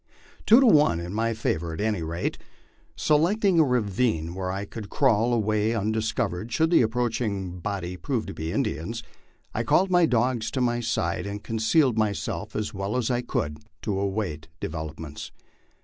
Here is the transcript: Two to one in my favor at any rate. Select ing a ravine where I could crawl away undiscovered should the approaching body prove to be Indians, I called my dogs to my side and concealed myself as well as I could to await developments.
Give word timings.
Two 0.47 0.59
to 0.59 0.65
one 0.65 0.99
in 0.99 1.13
my 1.13 1.31
favor 1.35 1.73
at 1.75 1.79
any 1.79 2.01
rate. 2.01 2.39
Select 2.95 3.45
ing 3.45 3.59
a 3.59 3.63
ravine 3.63 4.33
where 4.33 4.51
I 4.51 4.65
could 4.65 4.89
crawl 4.89 5.31
away 5.31 5.75
undiscovered 5.75 6.51
should 6.51 6.71
the 6.71 6.81
approaching 6.81 7.59
body 7.59 7.97
prove 7.97 8.25
to 8.25 8.33
be 8.33 8.51
Indians, 8.51 9.03
I 9.53 9.61
called 9.61 9.91
my 9.91 10.07
dogs 10.07 10.49
to 10.57 10.59
my 10.59 10.79
side 10.79 11.27
and 11.27 11.43
concealed 11.43 11.99
myself 11.99 12.55
as 12.55 12.73
well 12.73 12.97
as 12.97 13.11
I 13.11 13.21
could 13.21 13.59
to 13.83 13.99
await 13.99 14.47
developments. 14.59 15.31